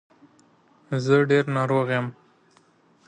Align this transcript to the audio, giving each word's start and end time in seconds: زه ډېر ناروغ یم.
زه 1.05 1.15
ډېر 1.29 1.45
ناروغ 1.55 1.87
یم. 1.97 2.07